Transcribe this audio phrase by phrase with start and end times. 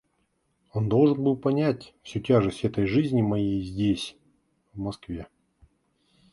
[0.73, 4.17] Он бы должен был понять всю тяжесть этой жизни моей здесь,
[4.73, 5.27] в Москве.